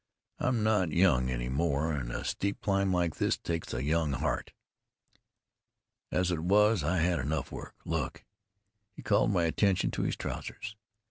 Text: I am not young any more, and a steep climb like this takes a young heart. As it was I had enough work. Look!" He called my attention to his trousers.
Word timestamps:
I 0.39 0.47
am 0.47 0.63
not 0.63 0.91
young 0.91 1.29
any 1.29 1.47
more, 1.47 1.93
and 1.93 2.11
a 2.11 2.23
steep 2.25 2.59
climb 2.61 2.91
like 2.91 3.17
this 3.17 3.37
takes 3.37 3.71
a 3.71 3.83
young 3.83 4.13
heart. 4.13 4.51
As 6.11 6.31
it 6.31 6.39
was 6.39 6.83
I 6.83 6.97
had 6.97 7.19
enough 7.19 7.51
work. 7.51 7.75
Look!" 7.85 8.25
He 8.95 9.03
called 9.03 9.29
my 9.29 9.43
attention 9.43 9.91
to 9.91 10.01
his 10.01 10.15
trousers. 10.15 10.75